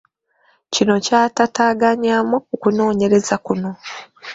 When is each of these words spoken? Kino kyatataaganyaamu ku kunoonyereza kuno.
Kino 0.73 0.93
kyatataaganyaamu 1.05 2.35
ku 2.47 2.55
kunoonyereza 2.61 3.35
kuno. 3.45 3.71